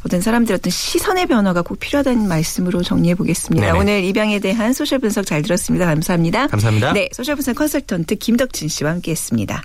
[0.05, 3.67] 어떤 사람들 어떤 시선의 변화가 꼭 필요하다는 말씀으로 정리해 보겠습니다.
[3.67, 3.79] 네네.
[3.79, 5.85] 오늘 입양에 대한 소셜 분석 잘 들었습니다.
[5.85, 6.47] 감사합니다.
[6.47, 6.93] 감사합니다.
[6.93, 7.09] 네.
[7.11, 9.63] 소셜 분석 컨설턴트 김덕진 씨와 함께 했습니다.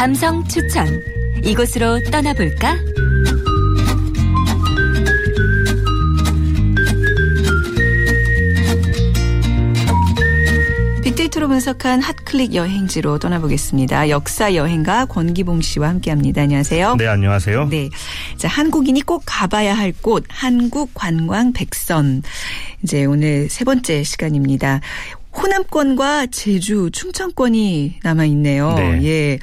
[0.00, 0.88] 감성 추천.
[1.44, 2.78] 이곳으로 떠나볼까?
[11.02, 14.08] 빅데이터로 분석한 핫클릭 여행지로 떠나보겠습니다.
[14.08, 16.42] 역사 여행가 권기봉 씨와 함께합니다.
[16.42, 16.96] 안녕하세요.
[16.96, 17.68] 네, 안녕하세요.
[17.68, 17.90] 네.
[18.40, 22.22] 자, 한국인이 꼭 가봐야 할 곳, 한국 관광 백선.
[22.82, 24.80] 이제 오늘 세 번째 시간입니다.
[25.36, 28.72] 호남권과 제주, 충청권이 남아 있네요.
[28.72, 29.00] 네.
[29.04, 29.38] 예.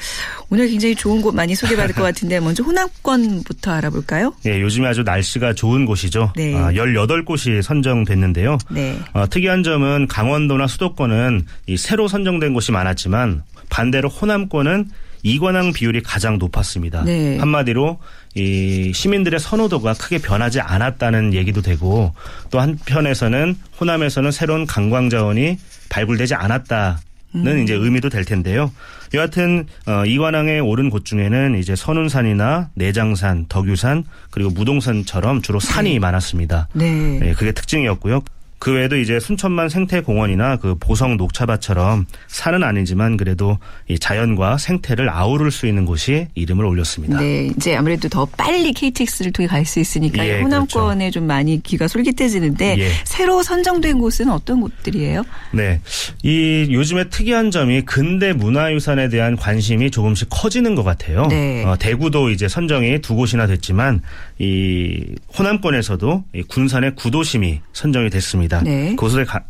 [0.49, 4.33] 오늘 굉장히 좋은 곳 많이 소개받을 것 같은데, 먼저 호남권부터 알아볼까요?
[4.47, 6.33] 예, 요즘에 아주 날씨가 좋은 곳이죠.
[6.36, 6.55] 네.
[6.55, 8.57] 아, 18곳이 선정됐는데요.
[8.71, 8.97] 네.
[9.13, 14.89] 어, 특이한 점은 강원도나 수도권은 이 새로 선정된 곳이 많았지만 반대로 호남권은
[15.23, 17.03] 이관왕 비율이 가장 높았습니다.
[17.03, 17.38] 네.
[17.38, 17.99] 한마디로
[18.36, 22.13] 이 시민들의 선호도가 크게 변하지 않았다는 얘기도 되고
[22.51, 25.58] 또 한편에서는 호남에서는 새로운 관광 자원이
[25.89, 26.99] 발굴되지 않았다
[27.34, 27.63] 는 음.
[27.63, 28.71] 이제 의미도 될 텐데요.
[29.13, 36.69] 여하튼 어, 이관왕에 오른 곳 중에는 이제 선운산이나 내장산, 덕유산 그리고 무동산처럼 주로 산이 많았습니다.
[36.73, 37.19] 네.
[37.19, 38.21] 네, 그게 특징이었고요.
[38.59, 45.51] 그 외에도 이제 순천만 생태공원이나 그 보성 녹차밭처럼 산은 아니지만 그래도 이 자연과 생태를 아우를
[45.51, 47.19] 수 있는 곳이 이름을 올렸습니다.
[47.19, 51.89] 네, 이제 아무래도 더 빨리 KTX를 통해 갈 수 있으니까 예, 호남권에 좀 많이 귀가
[51.89, 52.89] 솔깃해지는데 예.
[53.03, 55.23] 새로 선정된 곳은 어떤 곳들이에요?
[55.51, 55.81] 네.
[56.23, 61.27] 이 요즘에 특이한 점이 근대 문화유산에 대한 관심이 조금씩 커지는 것 같아요.
[61.27, 61.65] 네.
[61.65, 64.01] 어, 대구도 이제 선정이 두 곳이나 됐지만
[64.39, 68.62] 이 호남권에서도 이 군산의 구도심이 선정이 됐습니다.
[68.62, 68.89] 네.
[68.91, 69.43] 그곳에 가,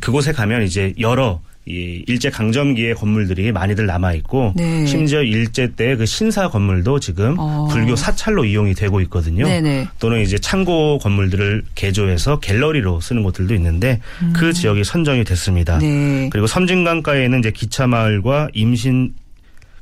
[0.00, 4.84] 그곳에 가면 이제 여러 이 일제 강점기의 건물들이 많이들 남아 있고 네.
[4.84, 7.68] 심지어 일제 때 그 신사 건물도 지금 어.
[7.70, 9.46] 불교 사찰로 이용이 되고 있거든요.
[9.46, 9.88] 네네.
[9.98, 14.00] 또는 이제 창고 건물들을 개조해서 갤러리로 쓰는 곳들도 있는데
[14.34, 15.76] 그 지역이 선정이 됐습니다.
[15.76, 15.80] 음.
[15.80, 16.28] 네.
[16.30, 19.14] 그리고 섬진강가에 있는 이제 기차 마을과 임신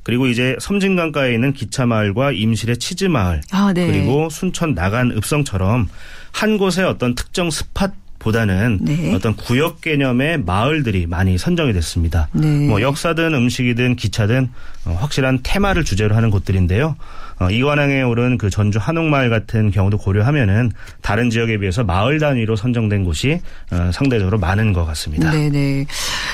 [0.03, 3.87] 그리고 이제 섬진강가에 있는 기차마을과 임실의 치즈마을 아, 네.
[3.87, 5.89] 그리고 순천 나간 읍성처럼
[6.33, 9.13] 한 곳의 어떤 특정 스팟 보다는 네.
[9.15, 12.29] 어떤 구역 개념의 마을들이 많이 선정이 됐습니다.
[12.33, 12.47] 네.
[12.69, 14.49] 뭐 역사든 음식이든 기차든
[14.85, 16.97] 어, 확실한 테마를 주제로 하는 곳들인데요.
[17.43, 23.05] 어, 이관왕에 오른 그 전주 한옥마을 같은 경우도 고려하면은 다른 지역에 비해서 마을 단위로 선정된
[23.05, 25.31] 곳이 어, 상대적으로 많은 것 같습니다.
[25.31, 25.87] 네네.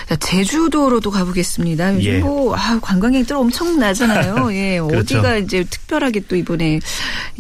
[0.09, 1.97] 자, 제주도로도 가보겠습니다.
[1.97, 2.19] 요즘 예.
[2.19, 4.53] 뭐, 아, 관광객들 엄청 나잖아요.
[4.55, 4.81] 예.
[4.81, 5.19] 그렇죠.
[5.19, 6.81] 어디가 이제 특별하게 또 이번에,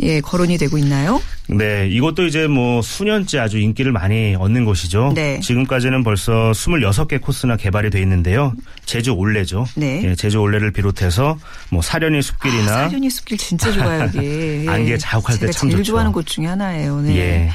[0.03, 1.21] 예, 거론이 되고 있나요?
[1.49, 5.13] 네, 이것도 이제 뭐 수년째 아주 인기를 많이 얻는 곳이죠.
[5.15, 5.41] 네.
[5.41, 8.53] 지금까지는 벌써 26개 코스나 개발이 돼 있는데요.
[8.85, 9.67] 제주 올레죠.
[9.75, 10.03] 네.
[10.05, 11.39] 예, 제주 올레를 비롯해서
[11.71, 14.19] 뭐 사려니 숲길이나 아, 사륜이 숲길 진짜 좋아요, 여기.
[14.67, 14.69] 예.
[14.69, 15.93] 안개 자욱할 때참 제일 좋죠.
[15.93, 17.01] 좋아하는 곳 중에 하나예요.
[17.01, 17.17] 네.
[17.17, 17.51] 예.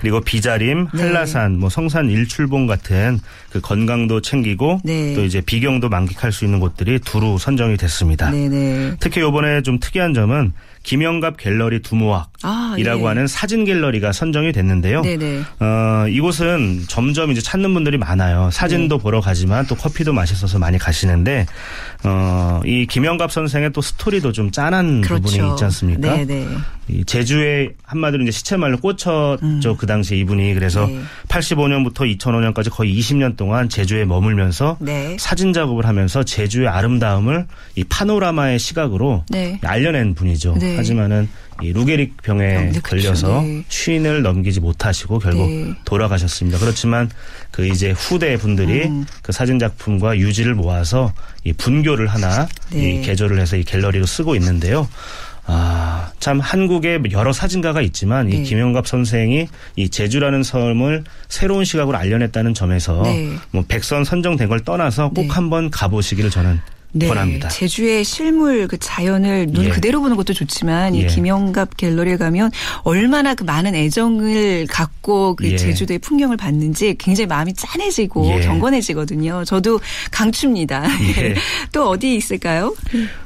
[0.00, 1.02] 그리고 비자림, 네.
[1.02, 5.14] 한라산, 뭐 성산 일출봉 같은 그 건강도 챙기고 네.
[5.14, 8.30] 또 이제 비경도 만끽할 수 있는 곳들이 두루 선정이 됐습니다.
[8.30, 8.96] 네네.
[8.98, 13.04] 특히 이번에 좀 특이한 점은 김영갑 갤러리 두모학이라고 아, 예.
[13.04, 15.02] 하는 사진 갤러리가 선정이 됐는데요.
[15.02, 15.42] 네네.
[15.60, 18.50] 어, 이곳은 점점 이제 찾는 분들이 많아요.
[18.52, 19.02] 사진도 네.
[19.02, 21.46] 보러 가지만 또 커피도 맛있어서 많이 가시는데,
[22.04, 26.00] 어, 이 김영갑 선생의 또 스토리도 좀 짠한 부분이 있지 않습니까?
[26.00, 26.26] 그렇죠.
[26.26, 26.48] 네네.
[26.88, 29.76] 이 제주에 한마디로 이제 시체말로 꽂혔죠.
[29.78, 30.54] 그 당시 이분이.
[30.54, 31.00] 그래서 네.
[31.28, 35.16] 85년부터 2005년까지 거의 20년 동안 제주에 머물면서 네.
[35.18, 39.60] 사진 작업을 하면서 제주의 아름다움을 이 파노라마의 시각으로 네.
[39.62, 40.56] 알려낸 분이죠.
[40.58, 40.71] 네.
[40.76, 41.28] 하지만은
[41.62, 42.80] 이 루게릭 병에 아, 네.
[42.82, 43.64] 걸려서 네.
[43.68, 45.74] 쉰을 넘기지 못하시고 결국 네.
[45.84, 46.58] 돌아가셨습니다.
[46.58, 47.10] 그렇지만
[47.50, 49.06] 그 이제 후대 분들이 음.
[49.22, 51.12] 그 사진 작품과 유지를 모아서
[51.44, 52.94] 이 분교를 하나 네.
[52.94, 54.88] 이 개조를 해서 이 갤러리로 쓰고 있는데요.
[55.44, 58.36] 아, 참 한국에 여러 사진가가 있지만 네.
[58.36, 63.36] 이 김영갑 선생이 이 제주라는 섬을 새로운 시각으로 알려냈다는 점에서 네.
[63.50, 65.28] 뭐 백선 선정된 걸 떠나서 꼭 네.
[65.28, 66.60] 한번 가보시기를 저는
[66.92, 67.48] 네, 권합니다.
[67.48, 69.68] 제주의 실물 그 자연을 눈 예.
[69.70, 71.06] 그대로 보는 것도 좋지만 이 예.
[71.06, 72.50] 김영갑 갤러리에 가면
[72.82, 75.56] 얼마나 그 많은 애정을 갖고 그 예.
[75.56, 78.40] 제주도의 풍경을 봤는지 굉장히 마음이 짠해지고 예.
[78.40, 79.44] 경건해지거든요.
[79.44, 80.84] 저도 강추입니다.
[81.16, 81.34] 예.
[81.72, 82.74] 또 어디 있을까요?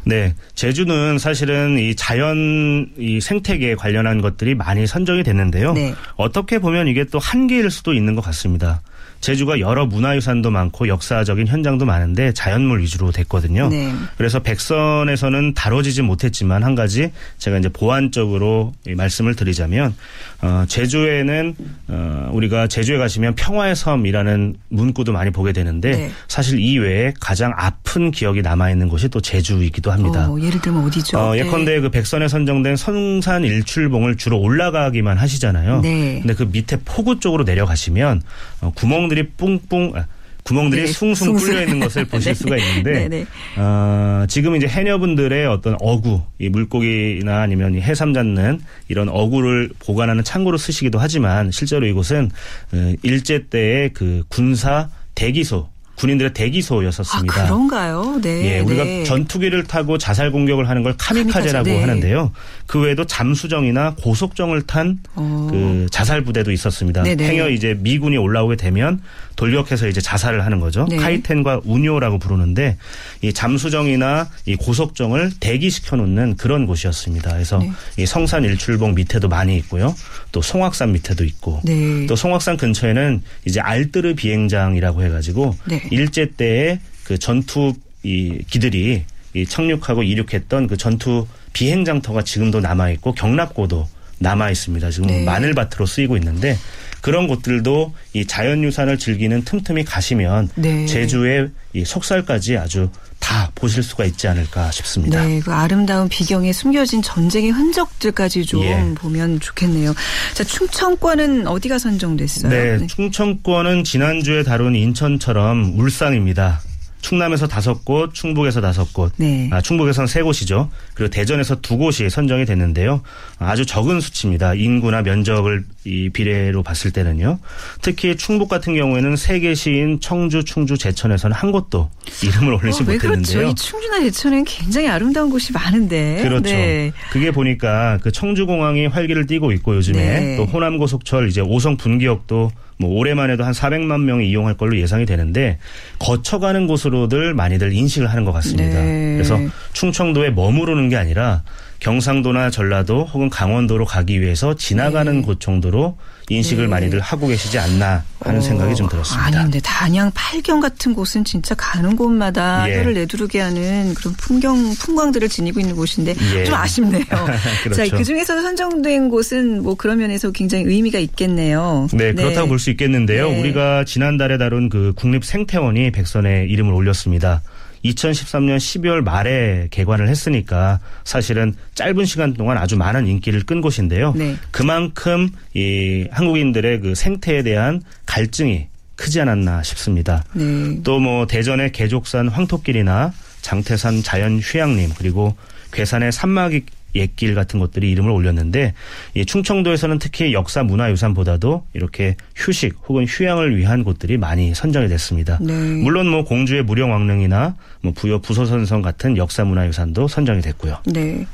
[0.05, 5.72] 네, 제주는 사실은 이 자연 이 생태계 관련한 것들이 많이 선정이 됐는데요.
[5.72, 5.94] 네.
[6.14, 8.81] 어떻게 보면 이게 또 한계일 수도 있는 것 같습니다.
[9.20, 13.68] 제주가 여러 문화유산도 많고 역사적인 현장도 많은데 자연물 위주로 됐거든요.
[13.68, 13.92] 네.
[14.16, 19.94] 그래서 백선에서는 다뤄지지 못했지만 한 가지 제가 이제 보완적으로 이 말씀을 드리자면
[20.42, 21.55] 어, 제주에는
[21.88, 26.11] 어, 우리가 제주에 가시면 평화의 섬이라는 문구도 많이 보게 되는데 네.
[26.29, 30.29] 사실 이 외에 가장 아픈 기억이 남아 있는 곳이 또 제주이기도 합니다.
[30.29, 31.18] 어, 예를 들면 어디죠?
[31.18, 31.40] 어, 네.
[31.40, 35.81] 예컨대 그 백선에 선정된 선산 일출봉을 주로 올라가기만 하시잖아요.
[35.81, 36.20] 네.
[36.20, 38.22] 근데 그 밑에 포구 쪽으로 내려가시면
[38.66, 40.07] 어, 구멍들이 뿡뿡 아,
[40.42, 41.48] 구멍들이 네, 숭숭 숭숭.
[41.48, 42.35] 뚫려 있는 것을 보실 네.
[42.35, 43.26] 수가 있는데 네, 네.
[43.57, 50.22] 어, 지금 이제 해녀분들의 어떤 어구, 이 물고기나 아니면 이 해삼 잡는 이런 어구를 보관하는
[50.22, 52.31] 창고로 쓰시기도 하지만 실제로 이곳은
[52.72, 57.44] 어, 일제 때의 그 군사 대기소, 군인들의 아, 대기소였었습니다.
[57.44, 58.20] 그런가요?
[58.22, 58.56] 네.
[58.56, 59.04] 예, 우리가 네.
[59.04, 61.80] 전투기를 타고 자살 공격을 하는 걸 카미카제라고 카미카제, 네.
[61.80, 62.32] 하는데요.
[62.66, 65.48] 그 외에도 잠수정이나 고속정을 탄 어.
[65.50, 67.02] 그 자살 부대도 있었습니다.
[67.02, 67.26] 네네.
[67.26, 69.00] 행여 이제 미군이 올라오게 되면
[69.37, 70.87] 돌격해서 이제 자살을 하는 거죠.
[70.88, 70.96] 네.
[70.96, 72.76] 카이텐과 운요라고 부르는데
[73.22, 77.32] 이 잠수정이나 이 고속정을 대기시켜 놓는 그런 곳이었습니다.
[77.32, 77.70] 그래서 네.
[77.98, 79.94] 이 성산 일출봉 밑에도 많이 있고요.
[80.32, 82.06] 또 송악산 밑에도 있고 네.
[82.06, 85.86] 또 송악산 근처에는 이제 알뜨르 비행장이라고 해가지고 네.
[85.90, 93.12] 일제 때의 그 전투 이 기들이 이 착륙하고 이륙했던 그 전투 비행장터가 지금도 남아 있고
[93.12, 94.90] 경납고도 남아 있습니다.
[94.90, 95.25] 지금 네.
[95.25, 96.57] 마늘밭으로 쓰이고 있는데
[97.03, 100.87] 그런 곳들도 이 자연유산을 즐기는 틈틈이 가시면 네.
[100.87, 105.24] 제주의 이 속살까지 아주 다 보실 수가 있지 않을까 싶습니다.
[105.24, 108.94] 네, 그 아름다운 비경에 숨겨진 전쟁의 흔적들까지 좀 예.
[108.94, 109.94] 보면 좋겠네요.
[110.35, 112.50] 자, 충청권은 어디가 선정됐어요?
[112.50, 116.61] 네, 충청권은 지난주에 다룬 인천처럼 울산입니다.
[117.06, 119.48] 충남에서 다섯 곳, 충북에서 다섯 곳, 네.
[119.52, 120.68] 아, 충북에서는 세 곳이죠.
[120.94, 123.00] 그리고 대전에서 두 곳이 선정이 됐는데요.
[123.38, 124.54] 아주 적은 수치입니다.
[124.54, 127.38] 인구나 면적을 이 비례로 봤을 때는요.
[127.80, 131.88] 특히 충북 같은 경우에는 세계 시인 청주, 충주, 제천에서는 한 곳도
[132.24, 133.18] 이름을 올리지 어, 왜 그렇죠?
[133.18, 133.50] 못했는데요.
[133.50, 136.22] 이 충주나 제천에는 굉장히 아름다운 곳이 많은데.
[136.24, 136.42] 그렇죠.
[136.42, 136.90] 네.
[137.12, 140.36] 그게 보니까 그 청주공항이 활기를 띠고 있고 요즘에 네.
[140.36, 145.58] 또 호남고속철 이제 오성 분기역도 뭐 올해만 해도 한 400만 명이 이용할 걸로 예상이 되는데
[145.98, 148.82] 거쳐가는 곳으로들 많이들 인식을 하는 것 같습니다.
[148.82, 149.14] 네.
[149.14, 149.38] 그래서
[149.72, 151.42] 충청도에 머무르는 게 아니라
[151.80, 155.22] 경상도나 전라도 혹은 강원도로 가기 위해서 지나가는 네.
[155.22, 155.96] 곳 정도로
[156.28, 156.68] 인식을 네.
[156.68, 159.26] 많이들 하고 계시지 않나 하는 어, 생각이 좀 들었습니다.
[159.26, 162.78] 아닌데 단양 팔경 같은 곳은 진짜 가는 곳마다 예.
[162.78, 166.44] 혀를 내두르게 하는 그런 풍경 풍광들을 지니고 있는 곳인데 예.
[166.44, 167.04] 좀 아쉽네요.
[167.62, 167.86] 그렇죠.
[167.86, 171.86] 자, 그 중에서 선정된 곳은 뭐 그런 면에서 굉장히 의미가 있겠네요.
[171.92, 173.28] 네, 그렇다고 볼수 있겠는데요.
[173.30, 173.40] 네.
[173.40, 177.42] 우리가 지난달에 다룬 그 국립생태원이 백선에 이름을 올렸습니다.
[177.90, 184.14] 2013년 12월 말에 개관을 했으니까 사실은 짧은 시간 동안 아주 많은 인기를 끈 곳인데요.
[184.16, 184.37] 네.
[184.51, 190.25] 그만큼 이 한국인들의 그 생태에 대한 갈증이 크지 않았나 싶습니다.
[190.33, 190.83] 네.
[190.83, 195.37] 또뭐 대전의 개족산 황토길이나 장태산 자연 휴양림 그리고
[195.72, 196.62] 괴산의 산막이
[196.98, 198.74] 옛길 같은 것들이 이름을 올렸는데
[199.14, 205.38] 이 충청도에서는 특히 역사 문화유산보다도 이렇게 휴식 혹은 휴양을 위한 곳들이 많이 선정이 됐습니다.
[205.40, 205.52] 네.
[205.52, 210.78] 물론 뭐 공주의 무령왕릉이나 뭐 부여 부소선성 같은 역사 문화유산도 선정이 됐고요.
[210.87, 211.26] 네.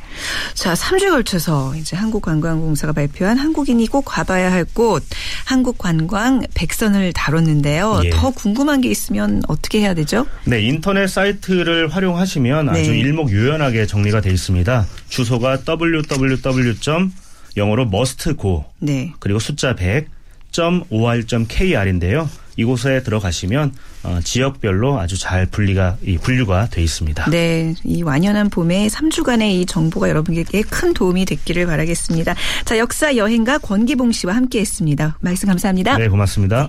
[0.55, 5.03] 자, 3주에 걸쳐서 이제 한국관광공사가 발표한 한국인이 꼭 가봐야 할 곳,
[5.47, 8.03] 한국관광 백선을 다뤘는데요.
[8.05, 8.11] 예.
[8.11, 10.27] 더 궁금한 게 있으면 어떻게 해야 되죠?
[10.45, 12.99] 네, 인터넷 사이트를 활용하시면 아주 네.
[12.99, 14.87] 일목요연하게 정리가 되어 있습니다.
[15.09, 17.11] 주소가 www.
[17.57, 19.13] 영어로 must go 네.
[19.19, 22.29] 그리고 숫자 100.or.kr인데요.
[22.57, 27.31] 이곳에 들어가시면 어, 지역별로 아주 잘 분리가 이 분류가 돼 있습니다.
[27.31, 32.35] 네, 이 완연한 봄에 3주간의 이 정보가 여러분에게 큰 도움이 됐기를 바라겠습니다.
[32.65, 35.19] 자, 역사 여행가 권기봉 씨와 함께했습니다.
[35.21, 35.97] 말씀 감사합니다.
[35.97, 36.69] 네, 고맙습니다.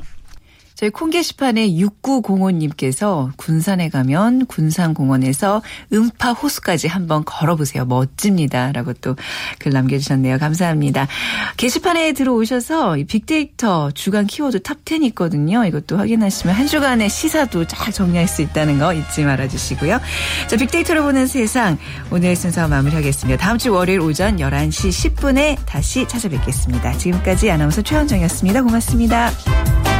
[0.83, 5.61] 저희 콩 게시판에 6905님께서 군산에 가면 군산공원에서
[5.93, 7.85] 음파 호수까지 한번 걸어보세요.
[7.85, 8.73] 멋집니다.
[8.73, 9.15] 라고 또
[9.59, 10.39] 글 남겨주셨네요.
[10.39, 11.07] 감사합니다.
[11.55, 15.63] 게시판에 들어오셔서 이 빅데이터 주간 키워드 top10 있거든요.
[15.63, 20.01] 이것도 확인하시면 한 주간의 시사도 잘 정리할 수 있다는 거 잊지 말아주시고요.
[20.49, 21.77] 자, 빅데이터를 보는 세상
[22.11, 23.41] 오늘 순서 마무리하겠습니다.
[23.41, 26.97] 다음 주 월요일 오전 11시 10분에 다시 찾아뵙겠습니다.
[26.97, 28.63] 지금까지 아나운서 최현정이었습니다.
[28.63, 29.92] 고맙습니다.